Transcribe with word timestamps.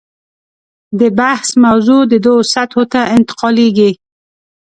د 0.99 1.01
بحث 1.19 1.47
موضوع 1.65 2.01
دوو 2.23 2.35
سطحو 2.53 2.83
ته 2.93 3.01
انتقالېږي. 3.15 3.91